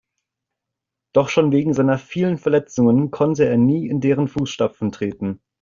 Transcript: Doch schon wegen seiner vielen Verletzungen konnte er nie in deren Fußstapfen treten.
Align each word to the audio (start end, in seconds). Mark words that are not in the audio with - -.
Doch 1.13 1.29
schon 1.29 1.51
wegen 1.51 1.75
seiner 1.75 1.99
vielen 1.99 2.39
Verletzungen 2.39 3.11
konnte 3.11 3.45
er 3.47 3.57
nie 3.57 3.87
in 3.87 4.01
deren 4.01 4.27
Fußstapfen 4.27 4.91
treten. 4.91 5.43